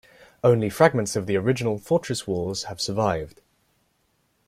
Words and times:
Only 0.43 0.71
fragments 0.71 1.15
of 1.15 1.27
the 1.27 1.35
original 1.37 1.77
fortress 1.77 2.25
walls 2.25 2.63
have 2.63 2.81
survived. 2.81 3.39